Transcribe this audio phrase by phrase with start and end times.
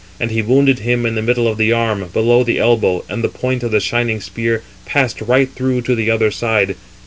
[0.19, 3.29] And he wounded him in the middle of the arm, below the elbow, and the
[3.29, 6.73] point of the shining spear passed right through to the other side.